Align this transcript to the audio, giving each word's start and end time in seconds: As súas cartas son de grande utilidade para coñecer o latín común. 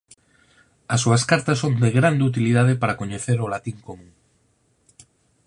As 0.93 0.99
súas 1.03 1.23
cartas 1.31 1.57
son 1.63 1.73
de 1.83 1.89
grande 1.99 2.27
utilidade 2.31 2.73
para 2.81 2.97
coñecer 3.01 3.37
o 3.45 3.51
latín 3.53 3.77
común. 3.87 4.11